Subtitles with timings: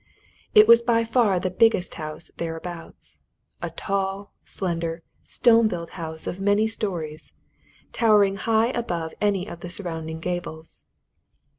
[0.55, 3.19] It was by far the biggest house thereabouts
[3.61, 7.33] a tall, slender, stone built house of many stories,
[7.93, 10.85] towering high above any of the surrounding gables.